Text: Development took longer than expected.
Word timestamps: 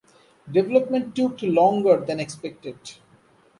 Development 0.51 1.15
took 1.15 1.43
longer 1.43 2.03
than 2.03 2.19
expected. 2.19 2.77